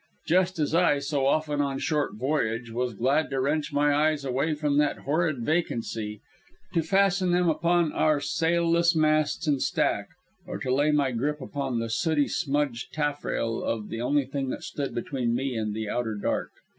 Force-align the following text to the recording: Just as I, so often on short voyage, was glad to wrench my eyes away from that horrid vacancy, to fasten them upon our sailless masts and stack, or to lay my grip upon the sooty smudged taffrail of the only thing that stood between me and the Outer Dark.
Just 0.25 0.57
as 0.57 0.73
I, 0.73 0.97
so 0.97 1.27
often 1.27 1.61
on 1.61 1.77
short 1.77 2.15
voyage, 2.15 2.71
was 2.71 2.95
glad 2.95 3.29
to 3.29 3.39
wrench 3.39 3.71
my 3.71 3.93
eyes 3.93 4.25
away 4.25 4.55
from 4.55 4.79
that 4.79 5.01
horrid 5.05 5.45
vacancy, 5.45 6.21
to 6.73 6.81
fasten 6.81 7.29
them 7.33 7.47
upon 7.47 7.91
our 7.93 8.19
sailless 8.19 8.95
masts 8.95 9.45
and 9.45 9.61
stack, 9.61 10.07
or 10.47 10.57
to 10.57 10.73
lay 10.73 10.89
my 10.89 11.11
grip 11.11 11.39
upon 11.39 11.77
the 11.77 11.87
sooty 11.87 12.27
smudged 12.27 12.91
taffrail 12.91 13.63
of 13.63 13.89
the 13.89 14.01
only 14.01 14.25
thing 14.25 14.49
that 14.49 14.63
stood 14.63 14.95
between 14.95 15.35
me 15.35 15.55
and 15.55 15.75
the 15.75 15.87
Outer 15.87 16.15
Dark. 16.15 16.49